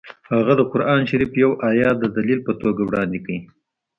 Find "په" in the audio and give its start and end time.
2.47-2.53